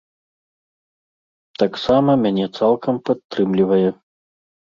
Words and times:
Таксама 1.63 2.11
мяне 2.23 2.45
цалкам 2.59 2.95
падтрымлівае. 3.09 3.89